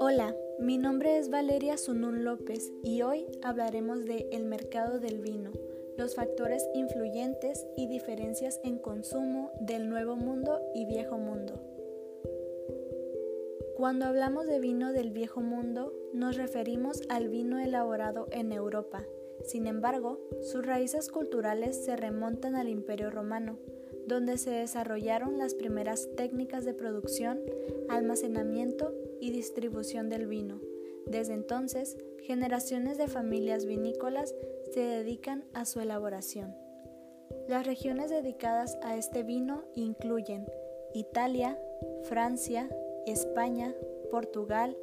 Hola, 0.00 0.36
mi 0.58 0.76
nombre 0.76 1.16
es 1.16 1.30
Valeria 1.30 1.78
Sunún 1.78 2.24
López 2.24 2.70
y 2.82 3.02
hoy 3.02 3.26
hablaremos 3.42 4.04
de 4.04 4.28
el 4.32 4.44
mercado 4.44 5.00
del 5.00 5.20
vino, 5.20 5.52
los 5.96 6.14
factores 6.14 6.68
influyentes 6.74 7.66
y 7.76 7.86
diferencias 7.86 8.60
en 8.64 8.78
consumo 8.78 9.50
del 9.60 9.88
nuevo 9.88 10.16
mundo 10.16 10.60
y 10.74 10.84
viejo 10.84 11.16
mundo. 11.16 11.60
Cuando 13.76 14.04
hablamos 14.04 14.46
de 14.46 14.60
vino 14.60 14.92
del 14.92 15.10
viejo 15.10 15.40
mundo, 15.40 15.94
nos 16.12 16.36
referimos 16.36 17.00
al 17.08 17.28
vino 17.28 17.58
elaborado 17.58 18.28
en 18.30 18.52
Europa. 18.52 19.06
Sin 19.44 19.66
embargo, 19.66 20.20
sus 20.42 20.64
raíces 20.64 21.08
culturales 21.08 21.84
se 21.84 21.96
remontan 21.96 22.56
al 22.56 22.68
Imperio 22.68 23.10
Romano, 23.10 23.58
donde 24.06 24.38
se 24.38 24.50
desarrollaron 24.50 25.38
las 25.38 25.54
primeras 25.54 26.08
técnicas 26.16 26.64
de 26.64 26.74
producción, 26.74 27.40
almacenamiento 27.88 28.94
y 29.20 29.30
distribución 29.30 30.08
del 30.08 30.26
vino. 30.26 30.60
Desde 31.06 31.34
entonces, 31.34 31.96
generaciones 32.22 32.98
de 32.98 33.08
familias 33.08 33.64
vinícolas 33.64 34.34
se 34.72 34.80
dedican 34.80 35.44
a 35.54 35.64
su 35.64 35.80
elaboración. 35.80 36.54
Las 37.48 37.66
regiones 37.66 38.10
dedicadas 38.10 38.78
a 38.82 38.96
este 38.96 39.22
vino 39.22 39.64
incluyen 39.74 40.46
Italia, 40.94 41.58
Francia, 42.04 42.68
España, 43.06 43.74
Portugal, 44.10 44.76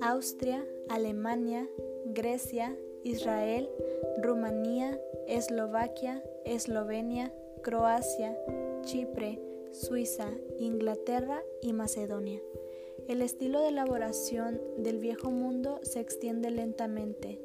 Austria, 0.00 0.64
Alemania, 0.88 1.68
Grecia, 2.06 2.76
Israel, 3.04 3.68
Rumanía, 4.22 5.00
Eslovaquia, 5.26 6.22
Eslovenia, 6.44 7.32
Croacia, 7.62 8.36
Chipre, 8.82 9.40
Suiza, 9.72 10.28
Inglaterra 10.58 11.42
y 11.62 11.72
Macedonia. 11.72 12.40
El 13.08 13.22
estilo 13.22 13.60
de 13.60 13.68
elaboración 13.68 14.60
del 14.78 14.98
viejo 14.98 15.30
mundo 15.30 15.80
se 15.82 16.00
extiende 16.00 16.50
lentamente. 16.50 17.40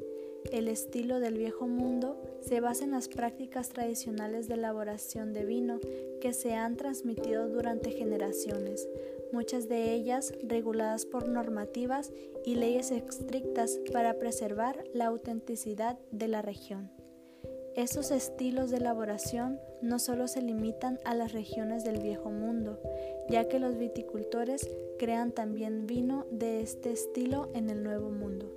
El 0.52 0.67
estilo 0.67 1.19
del 1.19 1.38
viejo 1.38 1.67
mundo 1.67 2.22
se 2.39 2.59
basa 2.59 2.83
en 2.83 2.91
las 2.91 3.07
prácticas 3.07 3.69
tradicionales 3.69 4.47
de 4.47 4.53
elaboración 4.55 5.33
de 5.33 5.44
vino 5.44 5.79
que 6.22 6.33
se 6.33 6.53
han 6.53 6.77
transmitido 6.77 7.49
durante 7.49 7.91
generaciones, 7.91 8.88
muchas 9.31 9.67
de 9.67 9.93
ellas 9.93 10.33
reguladas 10.43 11.05
por 11.05 11.27
normativas 11.27 12.11
y 12.45 12.55
leyes 12.55 12.91
estrictas 12.91 13.79
para 13.91 14.15
preservar 14.19 14.83
la 14.93 15.07
autenticidad 15.07 15.97
de 16.11 16.27
la 16.27 16.41
región. 16.41 16.91
Estos 17.75 18.11
estilos 18.11 18.71
de 18.71 18.77
elaboración 18.77 19.59
no 19.81 19.99
solo 19.99 20.29
se 20.29 20.41
limitan 20.41 20.97
a 21.03 21.13
las 21.13 21.33
regiones 21.33 21.83
del 21.83 21.99
viejo 21.99 22.29
mundo, 22.29 22.79
ya 23.29 23.49
que 23.49 23.59
los 23.59 23.77
viticultores 23.77 24.69
crean 24.97 25.33
también 25.33 25.85
vino 25.85 26.25
de 26.31 26.61
este 26.61 26.93
estilo 26.93 27.49
en 27.53 27.69
el 27.69 27.83
nuevo 27.83 28.09
mundo. 28.11 28.49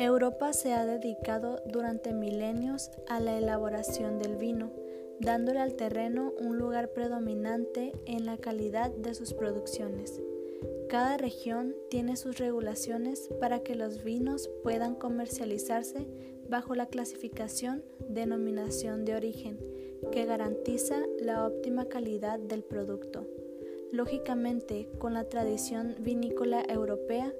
Europa 0.00 0.52
se 0.52 0.72
ha 0.72 0.84
dedicado 0.84 1.62
durante 1.66 2.12
milenios 2.12 2.90
a 3.08 3.20
la 3.20 3.38
elaboración 3.38 4.18
del 4.18 4.36
vino, 4.36 4.72
dándole 5.22 5.60
al 5.60 5.74
terreno 5.74 6.32
un 6.40 6.58
lugar 6.58 6.92
predominante 6.92 7.92
en 8.06 8.26
la 8.26 8.36
calidad 8.36 8.90
de 8.90 9.14
sus 9.14 9.32
producciones. 9.32 10.20
Cada 10.88 11.16
región 11.16 11.74
tiene 11.88 12.16
sus 12.16 12.38
regulaciones 12.38 13.30
para 13.40 13.60
que 13.60 13.76
los 13.76 14.02
vinos 14.04 14.50
puedan 14.62 14.94
comercializarse 14.94 16.06
bajo 16.48 16.74
la 16.74 16.86
clasificación 16.86 17.82
denominación 18.08 19.04
de 19.04 19.14
origen, 19.14 19.58
que 20.10 20.26
garantiza 20.26 20.96
la 21.20 21.46
óptima 21.46 21.86
calidad 21.86 22.38
del 22.38 22.62
producto. 22.62 23.26
Lógicamente, 23.92 24.88
con 24.98 25.14
la 25.14 25.28
tradición 25.28 25.94
vinícola 26.00 26.62
europea, 26.68 27.32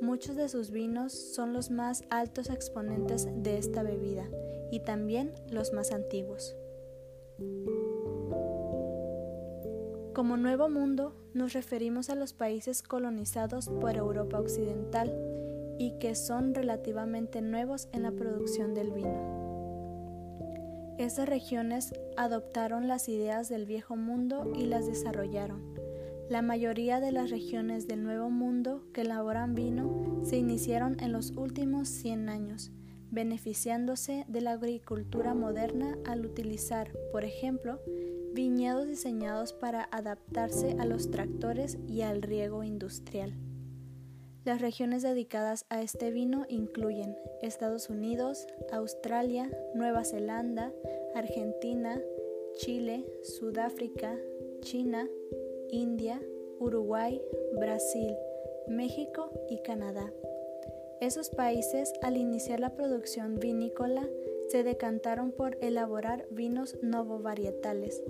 muchos 0.00 0.36
de 0.36 0.48
sus 0.48 0.70
vinos 0.70 1.12
son 1.12 1.52
los 1.52 1.70
más 1.70 2.02
altos 2.10 2.50
exponentes 2.50 3.28
de 3.42 3.58
esta 3.58 3.82
bebida 3.82 4.28
y 4.70 4.80
también 4.80 5.32
los 5.50 5.72
más 5.72 5.92
antiguos. 5.92 6.56
Como 10.18 10.36
Nuevo 10.36 10.68
Mundo 10.68 11.14
nos 11.32 11.52
referimos 11.52 12.10
a 12.10 12.16
los 12.16 12.32
países 12.32 12.82
colonizados 12.82 13.68
por 13.68 13.94
Europa 13.94 14.40
Occidental 14.40 15.16
y 15.78 15.96
que 16.00 16.16
son 16.16 16.56
relativamente 16.56 17.40
nuevos 17.40 17.88
en 17.92 18.02
la 18.02 18.10
producción 18.10 18.74
del 18.74 18.90
vino. 18.90 19.14
Estas 20.98 21.28
regiones 21.28 21.94
adoptaron 22.16 22.88
las 22.88 23.08
ideas 23.08 23.48
del 23.48 23.64
Viejo 23.64 23.94
Mundo 23.94 24.50
y 24.56 24.66
las 24.66 24.88
desarrollaron. 24.88 25.62
La 26.28 26.42
mayoría 26.42 26.98
de 26.98 27.12
las 27.12 27.30
regiones 27.30 27.86
del 27.86 28.02
Nuevo 28.02 28.28
Mundo 28.28 28.82
que 28.92 29.02
elaboran 29.02 29.54
vino 29.54 30.20
se 30.24 30.36
iniciaron 30.36 30.96
en 30.98 31.12
los 31.12 31.30
últimos 31.36 31.86
100 31.86 32.28
años 32.28 32.72
beneficiándose 33.10 34.24
de 34.28 34.40
la 34.40 34.52
agricultura 34.52 35.34
moderna 35.34 35.96
al 36.04 36.26
utilizar, 36.26 36.92
por 37.12 37.24
ejemplo, 37.24 37.80
viñedos 38.38 38.86
diseñados 38.86 39.52
para 39.52 39.88
adaptarse 39.90 40.76
a 40.78 40.84
los 40.84 41.10
tractores 41.10 41.76
y 41.88 42.02
al 42.02 42.22
riego 42.22 42.62
industrial. 42.62 43.34
Las 44.44 44.60
regiones 44.60 45.02
dedicadas 45.02 45.66
a 45.70 45.82
este 45.82 46.12
vino 46.12 46.46
incluyen 46.48 47.16
Estados 47.42 47.90
Unidos, 47.90 48.46
Australia, 48.70 49.50
Nueva 49.74 50.04
Zelanda, 50.04 50.72
Argentina, 51.16 52.00
Chile, 52.58 53.04
Sudáfrica, 53.24 54.16
China, 54.60 55.08
India, 55.72 56.22
Uruguay, 56.60 57.20
Brasil, 57.58 58.14
México 58.68 59.32
y 59.50 59.60
Canadá. 59.62 60.12
Esos 61.00 61.28
países, 61.30 61.92
al 62.02 62.16
iniciar 62.16 62.60
la 62.60 62.76
producción 62.76 63.40
vinícola, 63.40 64.08
se 64.48 64.62
decantaron 64.64 65.32
por 65.32 65.56
elaborar 65.60 66.26
vinos 66.30 66.76
novovarietales 66.82 68.02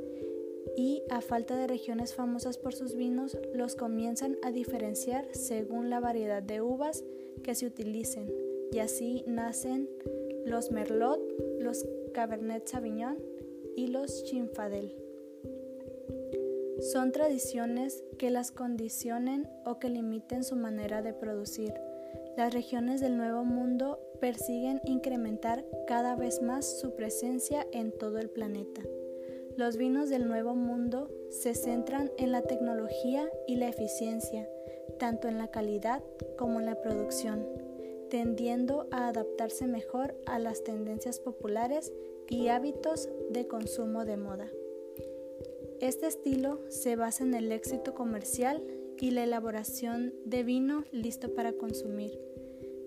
y, 0.76 1.02
a 1.10 1.20
falta 1.20 1.56
de 1.56 1.66
regiones 1.66 2.14
famosas 2.14 2.58
por 2.58 2.74
sus 2.74 2.94
vinos, 2.94 3.36
los 3.52 3.74
comienzan 3.74 4.36
a 4.42 4.52
diferenciar 4.52 5.26
según 5.32 5.90
la 5.90 6.00
variedad 6.00 6.42
de 6.42 6.60
uvas 6.60 7.04
que 7.42 7.54
se 7.54 7.66
utilicen, 7.66 8.32
y 8.70 8.78
así 8.78 9.24
nacen 9.26 9.88
los 10.44 10.70
Merlot, 10.70 11.20
los 11.58 11.86
Cabernet 12.12 12.66
Sauvignon 12.66 13.18
y 13.76 13.88
los 13.88 14.24
Chinfadel. 14.24 14.94
Son 16.80 17.10
tradiciones 17.10 18.04
que 18.18 18.30
las 18.30 18.52
condicionen 18.52 19.48
o 19.64 19.78
que 19.80 19.88
limiten 19.88 20.44
su 20.44 20.54
manera 20.54 21.02
de 21.02 21.12
producir 21.12 21.74
las 22.36 22.54
regiones 22.54 23.00
del 23.00 23.16
Nuevo 23.16 23.44
Mundo 23.44 23.98
persiguen 24.20 24.80
incrementar 24.84 25.64
cada 25.86 26.16
vez 26.16 26.42
más 26.42 26.80
su 26.80 26.94
presencia 26.94 27.66
en 27.72 27.92
todo 27.92 28.18
el 28.18 28.30
planeta. 28.30 28.82
Los 29.56 29.76
vinos 29.76 30.08
del 30.08 30.28
Nuevo 30.28 30.54
Mundo 30.54 31.10
se 31.30 31.54
centran 31.54 32.12
en 32.16 32.30
la 32.30 32.42
tecnología 32.42 33.28
y 33.46 33.56
la 33.56 33.68
eficiencia, 33.68 34.48
tanto 34.98 35.26
en 35.28 35.38
la 35.38 35.48
calidad 35.48 36.02
como 36.36 36.60
en 36.60 36.66
la 36.66 36.80
producción, 36.80 37.46
tendiendo 38.08 38.86
a 38.90 39.08
adaptarse 39.08 39.66
mejor 39.66 40.14
a 40.26 40.38
las 40.38 40.62
tendencias 40.62 41.18
populares 41.18 41.92
y 42.28 42.48
hábitos 42.48 43.08
de 43.30 43.48
consumo 43.48 44.04
de 44.04 44.16
moda. 44.16 44.48
Este 45.80 46.06
estilo 46.06 46.60
se 46.68 46.96
basa 46.96 47.24
en 47.24 47.34
el 47.34 47.52
éxito 47.52 47.94
comercial 47.94 48.62
y 49.00 49.10
la 49.12 49.24
elaboración 49.24 50.14
de 50.24 50.42
vino 50.42 50.84
listo 50.90 51.34
para 51.34 51.52
consumir. 51.52 52.20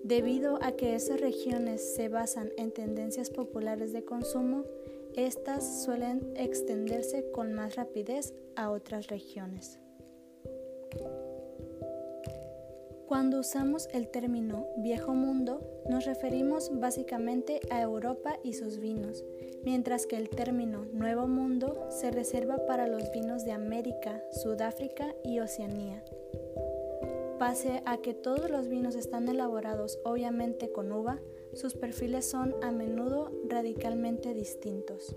Debido 0.04 0.58
a 0.62 0.72
que 0.72 0.94
esas 0.96 1.20
regiones 1.20 1.94
se 1.94 2.08
basan 2.08 2.50
en 2.56 2.72
tendencias 2.72 3.30
populares 3.30 3.92
de 3.92 4.04
consumo, 4.04 4.64
estas 5.14 5.84
suelen 5.84 6.32
extenderse 6.36 7.30
con 7.30 7.52
más 7.52 7.76
rapidez 7.76 8.34
a 8.56 8.70
otras 8.70 9.06
regiones. 9.08 9.78
Cuando 13.06 13.40
usamos 13.40 13.88
el 13.92 14.08
término 14.08 14.66
viejo 14.78 15.12
mundo, 15.14 15.60
nos 15.88 16.06
referimos 16.06 16.70
básicamente 16.80 17.60
a 17.70 17.82
Europa 17.82 18.38
y 18.42 18.54
sus 18.54 18.78
vinos, 18.78 19.22
mientras 19.64 20.06
que 20.06 20.16
el 20.16 20.30
término 20.30 20.86
nuevo 20.86 21.28
mundo 21.28 21.86
se 21.90 22.10
reserva 22.10 22.66
para 22.66 22.88
los 22.88 23.12
vinos 23.12 23.44
de 23.44 23.52
América, 23.52 24.22
Sudáfrica 24.32 25.14
y 25.22 25.40
Oceanía. 25.40 26.02
Pase 27.42 27.82
a 27.86 27.96
que 27.96 28.14
todos 28.14 28.48
los 28.52 28.68
vinos 28.68 28.94
están 28.94 29.28
elaborados 29.28 29.98
obviamente 30.04 30.70
con 30.70 30.92
uva, 30.92 31.18
sus 31.54 31.74
perfiles 31.74 32.24
son 32.24 32.54
a 32.62 32.70
menudo 32.70 33.32
radicalmente 33.48 34.32
distintos. 34.32 35.16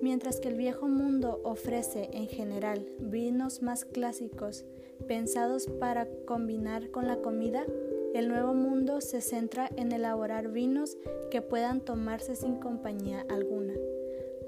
Mientras 0.00 0.40
que 0.40 0.48
el 0.48 0.54
viejo 0.54 0.88
mundo 0.88 1.42
ofrece 1.44 2.08
en 2.14 2.28
general 2.28 2.88
vinos 2.98 3.60
más 3.60 3.84
clásicos 3.84 4.64
pensados 5.06 5.66
para 5.66 6.08
combinar 6.24 6.90
con 6.90 7.06
la 7.06 7.18
comida, 7.18 7.66
el 8.14 8.28
nuevo 8.28 8.54
mundo 8.54 9.02
se 9.02 9.20
centra 9.20 9.68
en 9.76 9.92
elaborar 9.92 10.48
vinos 10.48 10.96
que 11.30 11.42
puedan 11.42 11.82
tomarse 11.82 12.36
sin 12.36 12.56
compañía 12.56 13.26
alguna. 13.28 13.74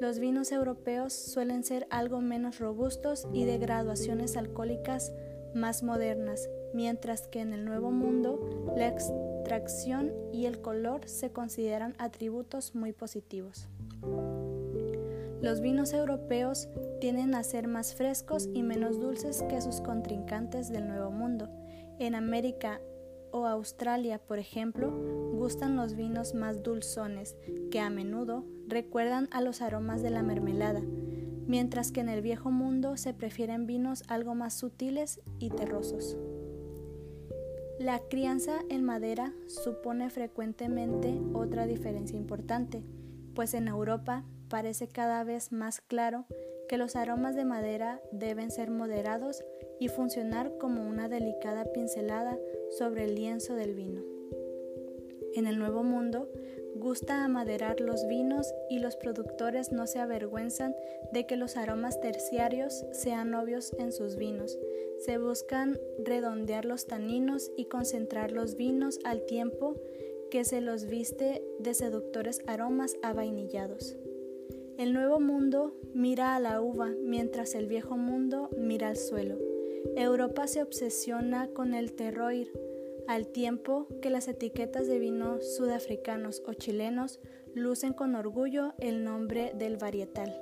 Los 0.01 0.19
vinos 0.19 0.51
europeos 0.51 1.13
suelen 1.13 1.63
ser 1.63 1.87
algo 1.91 2.23
menos 2.23 2.59
robustos 2.59 3.29
y 3.35 3.45
de 3.45 3.59
graduaciones 3.59 4.39
alcohólicas 4.39 5.13
más 5.55 5.83
modernas, 5.83 6.49
mientras 6.75 7.29
que 7.29 7.41
en 7.41 7.53
el 7.53 7.65
Nuevo 7.65 7.91
Mundo 7.91 8.73
la 8.77 8.89
extracción 8.89 10.13
y 10.33 10.47
el 10.47 10.61
color 10.61 11.09
se 11.09 11.31
consideran 11.31 11.95
atributos 11.99 12.75
muy 12.75 12.93
positivos. 12.93 13.69
Los 15.41 15.61
vinos 15.61 15.95
europeos 15.95 16.69
tienden 17.01 17.35
a 17.35 17.43
ser 17.43 17.67
más 17.67 17.95
frescos 17.95 18.49
y 18.53 18.63
menos 18.63 19.01
dulces 19.01 19.43
que 19.49 19.61
sus 19.63 19.81
contrincantes 19.81 20.69
del 20.71 20.87
Nuevo 20.87 21.11
Mundo. 21.11 21.49
En 21.99 22.15
América 22.15 22.81
o 23.33 23.47
Australia, 23.47 24.19
por 24.19 24.39
ejemplo, 24.39 24.91
gustan 25.33 25.77
los 25.77 25.95
vinos 25.95 26.35
más 26.35 26.63
dulzones, 26.63 27.37
que 27.71 27.81
a 27.81 27.89
menudo 27.89 28.45
recuerdan 28.69 29.29
a 29.33 29.41
los 29.41 29.63
aromas 29.63 30.03
de 30.03 30.11
la 30.11 30.23
mermelada, 30.23 30.83
mientras 31.51 31.91
que 31.91 31.99
en 31.99 32.09
el 32.09 32.23
Viejo 32.23 32.53
Mundo 32.53 32.97
se 32.97 33.13
prefieren 33.13 33.67
vinos 33.67 34.05
algo 34.07 34.37
más 34.37 34.55
sutiles 34.55 35.21
y 35.41 35.51
terrosos. 35.51 36.17
La 37.81 37.99
crianza 37.99 38.61
en 38.69 38.85
madera 38.85 39.35
supone 39.49 40.11
frecuentemente 40.11 41.21
otra 41.35 41.67
diferencia 41.67 42.17
importante, 42.17 42.85
pues 43.35 43.55
en 43.55 43.67
Europa 43.67 44.25
parece 44.49 44.87
cada 44.87 45.25
vez 45.25 45.51
más 45.51 45.81
claro 45.81 46.25
que 46.69 46.79
los 46.79 46.95
aromas 46.95 47.35
de 47.35 47.45
madera 47.45 48.01
deben 48.13 48.53
ser 48.53 48.71
moderados 48.71 49.43
y 49.81 49.89
funcionar 49.89 50.57
como 50.59 50.87
una 50.87 51.09
delicada 51.09 51.65
pincelada 51.73 52.39
sobre 52.79 53.07
el 53.07 53.17
lienzo 53.17 53.57
del 53.57 53.75
vino. 53.75 54.03
En 55.35 55.49
el 55.49 55.59
Nuevo 55.59 55.83
Mundo 55.83 56.29
gusta 56.77 57.25
amaderar 57.25 57.81
los 57.81 58.07
vinos 58.07 58.53
y 58.69 58.79
los 58.79 58.97
productores 58.97 59.73
no 59.73 59.87
se 59.87 59.99
avergüenzan 59.99 60.75
de 61.13 61.27
que 61.27 61.37
los 61.37 61.57
aromas 61.57 62.01
terciarios 62.01 62.85
sean 62.93 63.35
obvios 63.35 63.75
en 63.79 63.93
sus 63.93 64.17
vinos. 64.17 64.59
Se 64.99 65.19
buscan 65.19 65.79
redondear 65.99 66.65
los 66.65 66.87
taninos 66.87 67.51
y 67.57 67.67
concentrar 67.67 68.33
los 68.33 68.57
vinos 68.57 68.99
al 69.05 69.25
tiempo 69.27 69.75
que 70.31 70.45
se 70.45 70.61
los 70.61 70.87
viste 70.87 71.43
de 71.59 71.75
seductores 71.75 72.41
aromas 72.47 72.97
avainillados. 73.03 73.97
El 74.79 74.93
nuevo 74.95 75.21
mundo 75.21 75.75
mira 75.93 76.35
a 76.37 76.41
la 76.41 76.63
uva 76.63 76.89
mientras 77.05 77.55
el 77.55 77.67
viejo 77.67 77.97
mundo 77.97 78.49
mira 78.57 78.89
al 78.89 78.97
suelo. 78.97 79.37
Europa 79.97 80.47
se 80.47 80.63
obsesiona 80.63 81.49
con 81.49 81.75
el 81.75 81.93
terroir, 81.93 82.53
al 83.09 83.29
tiempo 83.29 83.89
que 84.01 84.11
las 84.11 84.29
etiquetas 84.29 84.87
de 84.87 84.99
vinos 84.99 85.57
sudafricanos 85.57 86.43
o 86.47 86.55
chilenos 86.55 87.21
lucen 87.55 87.93
con 87.93 88.15
orgullo 88.15 88.75
el 88.79 89.05
nombre 89.05 89.53
del 89.55 89.77
varietal. 89.77 90.41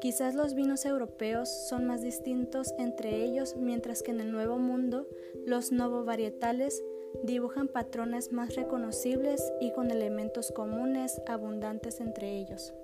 Quizás 0.00 0.36
los 0.36 0.54
vinos 0.54 0.84
europeos 0.84 1.48
son 1.68 1.86
más 1.86 2.02
distintos 2.02 2.72
entre 2.78 3.24
ellos, 3.24 3.56
mientras 3.56 4.02
que 4.02 4.12
en 4.12 4.20
el 4.20 4.30
Nuevo 4.30 4.58
Mundo 4.58 5.08
los 5.44 5.72
novovarietales 5.72 6.84
dibujan 7.24 7.66
patrones 7.66 8.32
más 8.32 8.54
reconocibles 8.54 9.42
y 9.60 9.72
con 9.72 9.90
elementos 9.90 10.52
comunes 10.52 11.20
abundantes 11.26 12.00
entre 12.00 12.38
ellos. 12.38 12.74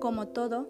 Como 0.00 0.28
todo, 0.28 0.68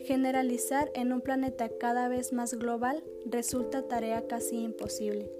generalizar 0.00 0.90
en 0.94 1.12
un 1.12 1.20
planeta 1.20 1.68
cada 1.68 2.08
vez 2.08 2.32
más 2.32 2.54
global 2.54 3.04
resulta 3.26 3.88
tarea 3.88 4.26
casi 4.26 4.62
imposible. 4.62 5.30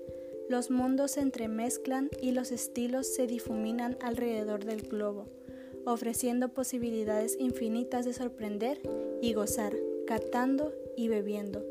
Los 0.48 0.70
mundos 0.70 1.12
se 1.12 1.20
entremezclan 1.20 2.10
y 2.20 2.32
los 2.32 2.52
estilos 2.52 3.06
se 3.06 3.26
difuminan 3.26 3.96
alrededor 4.02 4.64
del 4.64 4.82
globo, 4.82 5.26
ofreciendo 5.86 6.50
posibilidades 6.50 7.36
infinitas 7.38 8.04
de 8.04 8.12
sorprender 8.12 8.80
y 9.22 9.32
gozar, 9.32 9.74
catando 10.06 10.74
y 10.96 11.08
bebiendo, 11.08 11.64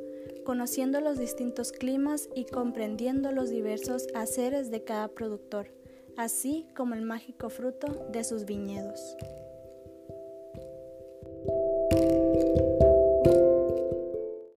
conociendo 0.43 1.01
los 1.01 1.19
distintos 1.19 1.71
climas 1.71 2.29
y 2.35 2.45
comprendiendo 2.45 3.31
los 3.31 3.51
diversos 3.51 4.07
haceres 4.15 4.71
de 4.71 4.83
cada 4.83 5.07
productor, 5.09 5.67
así 6.17 6.65
como 6.75 6.95
el 6.95 7.03
mágico 7.03 7.49
fruto 7.49 8.07
de 8.11 8.23
sus 8.23 8.45
viñedos. 8.45 9.15